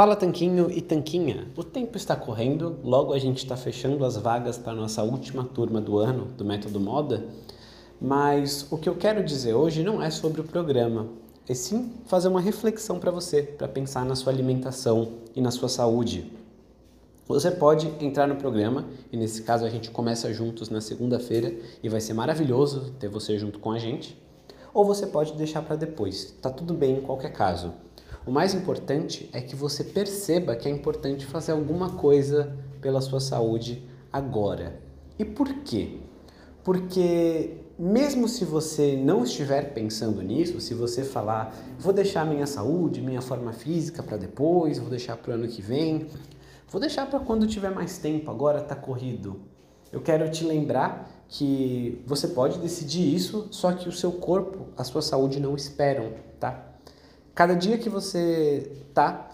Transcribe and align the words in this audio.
Fala 0.00 0.16
Tanquinho 0.16 0.70
e 0.70 0.80
Tanquinha, 0.80 1.48
o 1.54 1.62
tempo 1.62 1.98
está 1.98 2.16
correndo, 2.16 2.78
logo 2.82 3.12
a 3.12 3.18
gente 3.18 3.36
está 3.36 3.54
fechando 3.54 4.02
as 4.02 4.16
vagas 4.16 4.56
para 4.56 4.72
a 4.72 4.74
nossa 4.74 5.02
última 5.02 5.44
turma 5.44 5.78
do 5.78 5.98
ano 5.98 6.24
do 6.38 6.42
Método 6.42 6.80
Moda, 6.80 7.26
mas 8.00 8.66
o 8.72 8.78
que 8.78 8.88
eu 8.88 8.94
quero 8.94 9.22
dizer 9.22 9.52
hoje 9.52 9.82
não 9.82 10.02
é 10.02 10.08
sobre 10.08 10.40
o 10.40 10.44
programa, 10.44 11.06
é 11.46 11.52
sim 11.52 11.92
fazer 12.06 12.28
uma 12.28 12.40
reflexão 12.40 12.98
para 12.98 13.10
você, 13.10 13.42
para 13.42 13.68
pensar 13.68 14.06
na 14.06 14.14
sua 14.14 14.32
alimentação 14.32 15.18
e 15.36 15.40
na 15.42 15.50
sua 15.50 15.68
saúde. 15.68 16.32
Você 17.28 17.50
pode 17.50 17.92
entrar 18.02 18.26
no 18.26 18.36
programa 18.36 18.86
e 19.12 19.18
nesse 19.18 19.42
caso 19.42 19.66
a 19.66 19.68
gente 19.68 19.90
começa 19.90 20.32
juntos 20.32 20.70
na 20.70 20.80
segunda-feira 20.80 21.54
e 21.82 21.90
vai 21.90 22.00
ser 22.00 22.14
maravilhoso 22.14 22.90
ter 22.98 23.10
você 23.10 23.38
junto 23.38 23.58
com 23.58 23.70
a 23.70 23.78
gente, 23.78 24.18
ou 24.72 24.82
você 24.82 25.06
pode 25.06 25.34
deixar 25.34 25.60
para 25.60 25.76
depois, 25.76 26.34
tá 26.40 26.48
tudo 26.48 26.72
bem 26.72 26.96
em 26.96 27.00
qualquer 27.02 27.34
caso. 27.34 27.74
O 28.26 28.30
mais 28.30 28.54
importante 28.54 29.30
é 29.32 29.40
que 29.40 29.56
você 29.56 29.82
perceba 29.82 30.54
que 30.54 30.68
é 30.68 30.70
importante 30.70 31.24
fazer 31.24 31.52
alguma 31.52 31.90
coisa 31.90 32.54
pela 32.80 33.00
sua 33.00 33.18
saúde 33.18 33.82
agora. 34.12 34.78
E 35.18 35.24
por 35.24 35.48
quê? 35.62 36.00
Porque 36.62 37.56
mesmo 37.78 38.28
se 38.28 38.44
você 38.44 38.94
não 38.94 39.24
estiver 39.24 39.72
pensando 39.72 40.20
nisso, 40.20 40.60
se 40.60 40.74
você 40.74 41.02
falar, 41.02 41.54
vou 41.78 41.94
deixar 41.94 42.26
minha 42.26 42.46
saúde, 42.46 43.00
minha 43.00 43.22
forma 43.22 43.54
física 43.54 44.02
para 44.02 44.18
depois, 44.18 44.78
vou 44.78 44.90
deixar 44.90 45.16
para 45.16 45.30
o 45.30 45.34
ano 45.34 45.48
que 45.48 45.62
vem, 45.62 46.06
vou 46.68 46.78
deixar 46.78 47.06
para 47.08 47.20
quando 47.20 47.46
tiver 47.46 47.70
mais 47.70 47.96
tempo, 47.96 48.30
agora 48.30 48.60
está 48.60 48.76
corrido. 48.76 49.40
Eu 49.90 50.02
quero 50.02 50.30
te 50.30 50.44
lembrar 50.44 51.10
que 51.26 52.02
você 52.06 52.28
pode 52.28 52.58
decidir 52.58 53.14
isso, 53.14 53.48
só 53.50 53.72
que 53.72 53.88
o 53.88 53.92
seu 53.92 54.12
corpo, 54.12 54.66
a 54.76 54.84
sua 54.84 55.00
saúde 55.00 55.40
não 55.40 55.56
esperam, 55.56 56.12
tá? 56.38 56.69
Cada 57.40 57.56
dia 57.56 57.78
que 57.78 57.88
você 57.88 58.70
está 58.86 59.30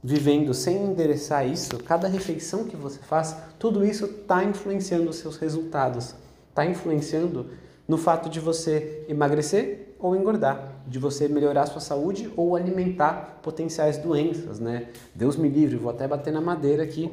vivendo 0.00 0.54
sem 0.54 0.76
endereçar 0.76 1.44
isso, 1.44 1.76
cada 1.78 2.06
refeição 2.06 2.62
que 2.62 2.76
você 2.76 3.00
faz, 3.00 3.36
tudo 3.58 3.84
isso 3.84 4.04
está 4.04 4.44
influenciando 4.44 5.10
os 5.10 5.16
seus 5.16 5.36
resultados, 5.36 6.14
está 6.50 6.64
influenciando 6.64 7.50
no 7.88 7.98
fato 7.98 8.28
de 8.28 8.38
você 8.38 9.04
emagrecer 9.08 9.96
ou 9.98 10.14
engordar, 10.14 10.74
de 10.86 11.00
você 11.00 11.26
melhorar 11.26 11.66
sua 11.66 11.80
saúde 11.80 12.32
ou 12.36 12.54
alimentar 12.54 13.40
potenciais 13.42 13.98
doenças, 13.98 14.60
né? 14.60 14.86
Deus 15.12 15.36
me 15.36 15.48
livre, 15.48 15.74
vou 15.74 15.90
até 15.90 16.06
bater 16.06 16.32
na 16.32 16.40
madeira 16.40 16.84
aqui, 16.84 17.12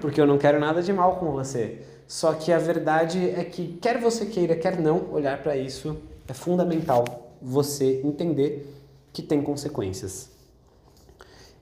porque 0.00 0.18
eu 0.18 0.26
não 0.26 0.38
quero 0.38 0.58
nada 0.58 0.82
de 0.82 0.90
mal 0.90 1.16
com 1.16 1.30
você. 1.32 1.82
Só 2.08 2.32
que 2.32 2.50
a 2.50 2.58
verdade 2.58 3.28
é 3.28 3.44
que 3.44 3.76
quer 3.76 4.00
você 4.00 4.24
queira, 4.24 4.56
quer 4.56 4.80
não, 4.80 5.12
olhar 5.12 5.42
para 5.42 5.54
isso 5.54 5.98
é 6.26 6.32
fundamental 6.32 7.29
você 7.40 8.00
entender 8.04 8.74
que 9.12 9.22
tem 9.22 9.42
consequências. 9.42 10.30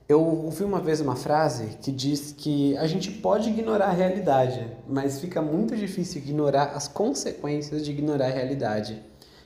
Eu 0.08 0.24
ouvi 0.24 0.64
uma 0.64 0.80
vez 0.80 1.00
uma 1.00 1.14
frase 1.14 1.76
que 1.82 1.92
diz 1.92 2.32
que 2.36 2.74
a 2.78 2.86
gente 2.86 3.10
pode 3.10 3.50
ignorar 3.50 3.88
a 3.88 3.92
realidade, 3.92 4.66
mas 4.88 5.20
fica 5.20 5.42
muito 5.42 5.76
difícil 5.76 6.22
ignorar 6.22 6.72
as 6.74 6.88
consequências 6.88 7.84
de 7.84 7.90
ignorar 7.90 8.26
a 8.26 8.30
realidade. 8.30 9.02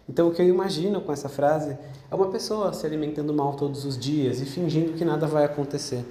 Então, 0.09 0.29
o 0.29 0.33
que 0.33 0.41
eu 0.41 0.49
imagino 0.49 1.01
com 1.01 1.13
essa 1.13 1.29
frase 1.29 1.77
é 2.11 2.15
uma 2.15 2.31
pessoa 2.31 2.73
se 2.73 2.87
alimentando 2.87 3.35
mal 3.35 3.55
todos 3.55 3.85
os 3.85 3.99
dias 3.99 4.41
e 4.41 4.45
fingindo 4.45 4.93
que 4.93 5.05
nada 5.05 5.27
vai 5.27 5.45
acontecer. 5.45 6.05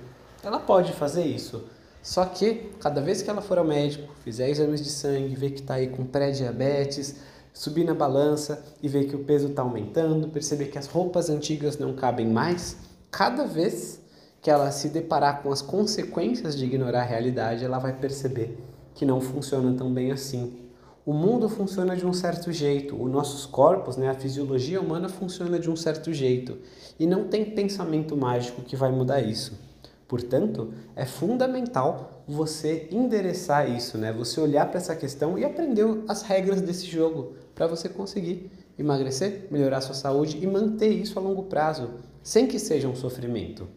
Ela 0.44 0.60
pode 0.60 0.92
fazer 0.92 1.24
isso, 1.24 1.64
só 2.02 2.26
que 2.26 2.72
cada 2.80 3.00
vez 3.00 3.22
que 3.22 3.30
ela 3.30 3.42
for 3.42 3.58
ao 3.58 3.66
médico, 3.66 4.14
fizer 4.24 4.50
exames 4.50 4.84
de 4.84 4.90
sangue, 4.90 5.36
ver 5.36 5.52
que 5.52 5.62
está 5.62 5.76
aí 5.76 5.88
com 5.88 6.04
pré-diabetes, 6.04 7.18
subir 7.54 7.84
na 7.84 7.94
balança 7.94 8.64
e 8.82 8.88
ver 8.88 9.06
que 9.06 9.16
o 9.16 9.24
peso 9.24 9.48
está 9.48 9.62
aumentando, 9.62 10.30
perceber 10.30 10.66
que 10.66 10.78
as 10.78 10.88
roupas 10.88 11.30
antigas 11.30 11.78
não 11.78 11.94
cabem 11.94 12.28
mais, 12.28 12.78
cada 13.10 13.46
vez 13.46 14.02
que 14.42 14.50
ela 14.50 14.72
se 14.72 14.90
deparar 14.90 15.44
com 15.44 15.52
as 15.52 15.62
consequências 15.62 16.58
de 16.58 16.66
ignorar 16.66 17.02
a 17.02 17.06
realidade, 17.06 17.64
ela 17.64 17.78
vai 17.78 17.94
perceber 17.94 18.58
que 18.96 19.06
não 19.06 19.22
funciona 19.22 19.76
tão 19.78 19.94
bem 19.94 20.12
assim. 20.12 20.58
O 21.06 21.14
mundo 21.14 21.50
funciona 21.50 21.96
de 21.96 22.06
um 22.06 22.14
certo 22.14 22.52
jeito, 22.52 22.96
os 23.02 23.12
nossos 23.12 23.46
corpos, 23.46 23.98
né, 23.98 24.09
a 24.09 24.14
fisiologia 24.14 24.80
humana 24.80 25.09
funciona 25.09 25.59
de 25.59 25.70
um 25.70 25.75
certo 25.75 26.14
jeito 26.14 26.58
e 27.00 27.08
não 27.08 27.28
tem 27.28 27.44
pensamento 27.44 28.16
mágico 28.16 28.62
que 28.62 28.75
vai 28.75 28.92
mudar 28.92 29.22
isso. 29.22 29.71
Portanto, 30.12 30.74
é 30.94 31.06
fundamental 31.06 32.26
você 32.28 32.90
endereçar 32.92 33.72
isso, 33.72 33.98
né? 33.98 34.12
Você 34.12 34.42
olhar 34.42 34.66
para 34.66 34.78
essa 34.78 34.94
questão 34.94 35.40
e 35.40 35.46
aprender 35.46 35.86
as 36.06 36.22
regras 36.22 36.60
desse 36.60 36.86
jogo 36.86 37.36
para 37.56 37.66
você 37.66 37.88
conseguir 37.88 38.52
emagrecer, 38.78 39.48
melhorar 39.50 39.80
sua 39.80 39.96
saúde 39.96 40.38
e 40.38 40.46
manter 40.46 40.90
isso 40.90 41.18
a 41.18 41.22
longo 41.22 41.44
prazo, 41.44 41.92
sem 42.22 42.46
que 42.46 42.60
seja 42.60 42.90
um 42.90 42.96
sofrimento. 42.96 43.70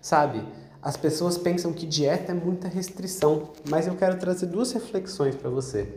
Sabe? 0.00 0.44
As 0.80 0.96
pessoas 0.96 1.36
pensam 1.36 1.72
que 1.72 1.86
dieta 1.86 2.30
é 2.30 2.34
muita 2.36 2.68
restrição, 2.68 3.50
mas 3.68 3.88
eu 3.88 3.96
quero 3.96 4.16
trazer 4.16 4.46
duas 4.46 4.70
reflexões 4.70 5.34
para 5.34 5.50
você. 5.50 5.92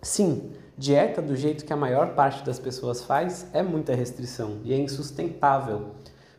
Sim, 0.00 0.52
dieta 0.74 1.20
do 1.20 1.36
jeito 1.36 1.66
que 1.66 1.72
a 1.74 1.76
maior 1.76 2.14
parte 2.14 2.42
das 2.46 2.58
pessoas 2.58 3.02
faz 3.02 3.46
é 3.52 3.62
muita 3.62 3.94
restrição 3.94 4.56
e 4.64 4.72
é 4.72 4.78
insustentável. 4.78 5.88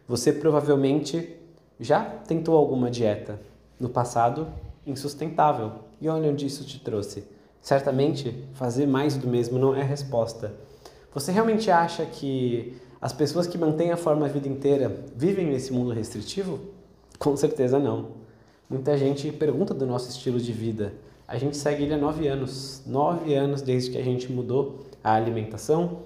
Você 0.07 0.33
provavelmente 0.33 1.37
já 1.79 2.03
tentou 2.03 2.57
alguma 2.57 2.89
dieta 2.89 3.39
no 3.79 3.89
passado 3.89 4.47
insustentável? 4.85 5.71
E 6.01 6.07
olha 6.07 6.31
onde 6.31 6.45
isso 6.45 6.63
te 6.63 6.79
trouxe. 6.79 7.23
Certamente, 7.61 8.43
fazer 8.53 8.87
mais 8.87 9.17
do 9.17 9.27
mesmo 9.27 9.59
não 9.59 9.75
é 9.75 9.81
a 9.81 9.85
resposta. 9.85 10.53
Você 11.13 11.31
realmente 11.31 11.69
acha 11.69 12.05
que 12.05 12.77
as 13.01 13.13
pessoas 13.13 13.47
que 13.47 13.57
mantêm 13.57 13.91
a 13.91 13.97
forma 13.97 14.25
a 14.25 14.29
vida 14.29 14.47
inteira 14.47 15.03
vivem 15.15 15.47
nesse 15.47 15.73
mundo 15.73 15.91
restritivo? 15.91 16.59
Com 17.19 17.35
certeza 17.35 17.79
não. 17.79 18.11
Muita 18.69 18.97
gente 18.97 19.31
pergunta 19.31 19.73
do 19.73 19.85
nosso 19.85 20.09
estilo 20.09 20.39
de 20.39 20.51
vida. 20.51 20.93
A 21.27 21.37
gente 21.37 21.57
segue 21.57 21.83
ele 21.83 21.93
há 21.93 21.97
nove 21.97 22.27
anos. 22.27 22.81
Nove 22.85 23.33
anos 23.33 23.61
desde 23.61 23.91
que 23.91 23.97
a 23.97 24.03
gente 24.03 24.31
mudou 24.31 24.85
a 25.03 25.13
alimentação 25.13 25.99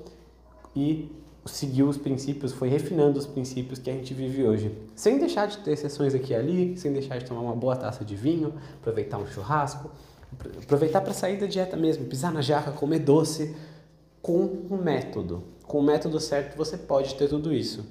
e 0.75 1.11
seguiu 1.45 1.89
os 1.89 1.97
princípios, 1.97 2.51
foi 2.51 2.69
refinando 2.69 3.17
os 3.17 3.25
princípios 3.25 3.79
que 3.79 3.89
a 3.89 3.93
gente 3.93 4.13
vive 4.13 4.43
hoje. 4.43 4.77
Sem 4.95 5.17
deixar 5.17 5.47
de 5.47 5.57
ter 5.57 5.75
sessões 5.75 6.13
aqui 6.13 6.33
e 6.33 6.35
ali, 6.35 6.77
sem 6.77 6.93
deixar 6.93 7.17
de 7.17 7.25
tomar 7.25 7.41
uma 7.41 7.55
boa 7.55 7.75
taça 7.75 8.05
de 8.05 8.15
vinho, 8.15 8.53
aproveitar 8.79 9.17
um 9.17 9.25
churrasco, 9.25 9.89
aproveitar 10.61 11.01
para 11.01 11.13
sair 11.13 11.39
da 11.39 11.47
dieta 11.47 11.75
mesmo, 11.75 12.05
pisar 12.05 12.31
na 12.31 12.41
jarra, 12.41 12.71
comer 12.71 12.99
doce, 12.99 13.55
com 14.21 14.67
um 14.69 14.77
método. 14.77 15.43
Com 15.63 15.79
o 15.79 15.83
método 15.83 16.19
certo 16.19 16.55
você 16.55 16.77
pode 16.77 17.15
ter 17.15 17.27
tudo 17.27 17.51
isso. 17.51 17.85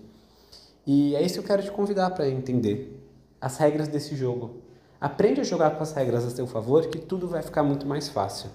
E 0.86 1.14
é 1.16 1.22
isso 1.22 1.34
que 1.34 1.40
eu 1.40 1.44
quero 1.44 1.62
te 1.62 1.70
convidar 1.70 2.10
para 2.10 2.28
entender. 2.28 2.96
As 3.40 3.56
regras 3.56 3.88
desse 3.88 4.14
jogo. 4.14 4.62
Aprende 5.00 5.40
a 5.40 5.44
jogar 5.44 5.70
com 5.70 5.82
as 5.82 5.92
regras 5.92 6.24
a 6.24 6.30
seu 6.30 6.46
favor 6.46 6.86
que 6.86 6.98
tudo 6.98 7.26
vai 7.26 7.42
ficar 7.42 7.62
muito 7.62 7.86
mais 7.86 8.08
fácil. 8.08 8.50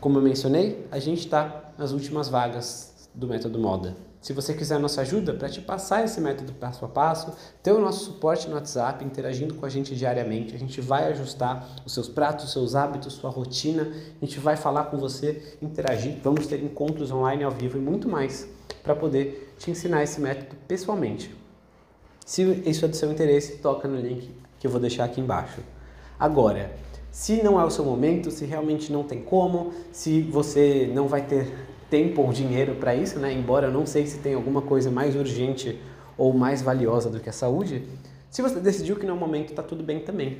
Como 0.00 0.18
eu 0.18 0.22
mencionei, 0.22 0.86
a 0.90 0.98
gente 0.98 1.20
está 1.20 1.72
nas 1.78 1.92
últimas 1.92 2.28
vagas 2.28 2.93
do 3.14 3.28
método 3.28 3.58
Moda. 3.58 3.96
Se 4.20 4.32
você 4.32 4.54
quiser 4.54 4.78
nossa 4.80 5.02
ajuda 5.02 5.34
para 5.34 5.48
te 5.48 5.60
passar 5.60 6.04
esse 6.04 6.20
método 6.20 6.52
passo 6.54 6.84
a 6.84 6.88
passo, 6.88 7.32
ter 7.62 7.72
o 7.72 7.78
nosso 7.78 8.06
suporte 8.06 8.48
no 8.48 8.54
WhatsApp, 8.54 9.04
interagindo 9.04 9.54
com 9.54 9.66
a 9.66 9.68
gente 9.68 9.94
diariamente, 9.94 10.54
a 10.54 10.58
gente 10.58 10.80
vai 10.80 11.12
ajustar 11.12 11.68
os 11.84 11.92
seus 11.92 12.08
pratos, 12.08 12.46
os 12.46 12.52
seus 12.52 12.74
hábitos, 12.74 13.12
sua 13.12 13.30
rotina, 13.30 13.92
a 14.20 14.24
gente 14.24 14.40
vai 14.40 14.56
falar 14.56 14.84
com 14.84 14.96
você, 14.96 15.56
interagir, 15.60 16.16
vamos 16.24 16.46
ter 16.46 16.62
encontros 16.62 17.10
online 17.10 17.44
ao 17.44 17.50
vivo 17.50 17.76
e 17.76 17.80
muito 17.80 18.08
mais 18.08 18.48
para 18.82 18.96
poder 18.96 19.54
te 19.58 19.70
ensinar 19.70 20.02
esse 20.02 20.20
método 20.20 20.56
pessoalmente. 20.66 21.34
Se 22.24 22.42
isso 22.64 22.86
é 22.86 22.88
do 22.88 22.96
seu 22.96 23.12
interesse, 23.12 23.58
toca 23.58 23.86
no 23.86 24.00
link 24.00 24.30
que 24.58 24.66
eu 24.66 24.70
vou 24.70 24.80
deixar 24.80 25.04
aqui 25.04 25.20
embaixo. 25.20 25.60
Agora, 26.18 26.72
se 27.10 27.42
não 27.42 27.60
é 27.60 27.64
o 27.64 27.70
seu 27.70 27.84
momento, 27.84 28.30
se 28.30 28.46
realmente 28.46 28.90
não 28.90 29.04
tem 29.04 29.22
como, 29.22 29.72
se 29.92 30.22
você 30.22 30.90
não 30.94 31.06
vai 31.06 31.26
ter 31.26 31.73
tempo 31.90 32.22
ou 32.22 32.32
dinheiro 32.32 32.74
para 32.76 32.94
isso, 32.94 33.18
né? 33.18 33.32
Embora 33.32 33.68
eu 33.68 33.72
não 33.72 33.86
sei 33.86 34.06
se 34.06 34.18
tem 34.18 34.34
alguma 34.34 34.62
coisa 34.62 34.90
mais 34.90 35.14
urgente 35.16 35.78
ou 36.16 36.32
mais 36.32 36.62
valiosa 36.62 37.10
do 37.10 37.20
que 37.20 37.28
a 37.28 37.32
saúde, 37.32 37.84
se 38.30 38.42
você 38.42 38.58
decidiu 38.60 38.96
que 38.96 39.06
no 39.06 39.16
momento 39.16 39.50
está 39.50 39.62
tudo 39.62 39.82
bem 39.82 40.00
também. 40.00 40.38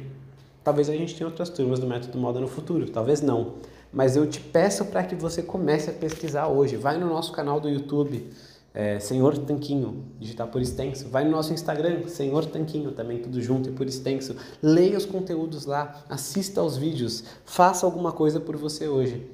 Talvez 0.65 0.89
a 0.89 0.95
gente 0.95 1.15
tenha 1.15 1.29
outras 1.29 1.51
turmas 1.51 1.79
do 1.79 1.87
Método 1.87 2.17
Moda 2.19 2.41
no 2.41 2.49
futuro, 2.49 2.89
talvez 2.89 3.21
não. 3.21 3.55
Mas 3.93 4.17
eu 4.17 4.27
te 4.27 4.41
peço 4.41 4.87
para 4.87 5.05
que 5.05 5.15
você 5.15 5.43
comece 5.43 5.91
a 5.91 5.93
pesquisar 5.93 6.49
hoje. 6.49 6.77
Vai 6.77 6.99
no 6.99 7.07
nosso 7.07 7.33
canal 7.33 7.61
do 7.61 7.69
YouTube, 7.69 8.31
é, 8.73 8.99
Senhor 8.99 9.39
Tanquinho, 9.39 10.05
digitar 10.19 10.49
por 10.49 10.61
extenso. 10.61 11.09
Vai 11.09 11.25
no 11.25 11.31
nosso 11.31 11.53
Instagram, 11.53 12.09
Senhor 12.09 12.47
Tanquinho, 12.47 12.91
também 12.91 13.19
tudo 13.19 13.41
junto 13.41 13.69
e 13.69 13.73
por 13.73 13.87
extenso. 13.87 14.35
Leia 14.61 14.99
os 14.99 15.07
conteúdos 15.07 15.65
lá, 15.67 16.03
assista 16.09 16.61
aos 16.61 16.77
vídeos, 16.77 17.23
faça 17.45 17.87
alguma 17.87 18.11
coisa 18.11 18.41
por 18.41 18.57
você 18.57 18.89
hoje. 18.89 19.31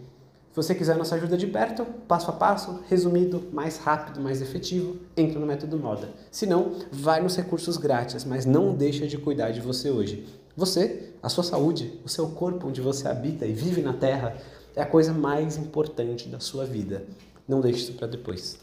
Se 0.50 0.56
você 0.56 0.74
quiser 0.74 0.96
nossa 0.96 1.14
ajuda 1.14 1.36
de 1.36 1.46
perto, 1.46 1.84
passo 2.08 2.28
a 2.28 2.32
passo, 2.32 2.80
resumido, 2.88 3.48
mais 3.52 3.76
rápido, 3.78 4.20
mais 4.20 4.42
efetivo, 4.42 4.96
entra 5.16 5.38
no 5.38 5.46
método 5.46 5.78
Moda. 5.78 6.08
Se 6.28 6.44
não, 6.44 6.74
vai 6.90 7.22
nos 7.22 7.36
recursos 7.36 7.76
grátis, 7.76 8.24
mas 8.24 8.44
não 8.44 8.74
deixa 8.74 9.06
de 9.06 9.16
cuidar 9.16 9.52
de 9.52 9.60
você 9.60 9.90
hoje. 9.90 10.26
Você, 10.56 11.12
a 11.22 11.28
sua 11.28 11.44
saúde, 11.44 12.00
o 12.04 12.08
seu 12.08 12.30
corpo 12.30 12.66
onde 12.66 12.80
você 12.80 13.06
habita 13.06 13.46
e 13.46 13.52
vive 13.52 13.80
na 13.80 13.92
Terra, 13.92 14.36
é 14.74 14.82
a 14.82 14.86
coisa 14.86 15.12
mais 15.12 15.56
importante 15.56 16.28
da 16.28 16.40
sua 16.40 16.66
vida. 16.66 17.04
Não 17.46 17.60
deixe 17.60 17.84
isso 17.84 17.92
para 17.92 18.08
depois. 18.08 18.58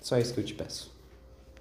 Só 0.00 0.16
isso 0.16 0.32
que 0.32 0.38
eu 0.38 0.44
te 0.44 0.54
peço. 0.54 0.93